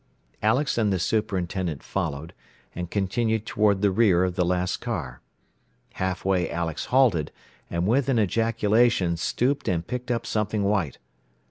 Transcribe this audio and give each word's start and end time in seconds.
Alex 0.41 0.79
and 0.79 0.91
the 0.91 0.97
superintendent 0.97 1.83
followed, 1.83 2.33
and 2.73 2.89
continued 2.89 3.45
toward 3.45 3.83
the 3.83 3.91
rear 3.91 4.23
of 4.23 4.33
the 4.35 4.43
last 4.43 4.77
car. 4.77 5.21
Half 5.93 6.25
way 6.25 6.49
Alex 6.49 6.85
halted, 6.85 7.31
and 7.69 7.85
with 7.85 8.09
an 8.09 8.17
ejaculation 8.17 9.15
stooped 9.15 9.67
and 9.67 9.85
picked 9.85 10.09
up 10.09 10.25
something 10.25 10.63
white. 10.63 10.97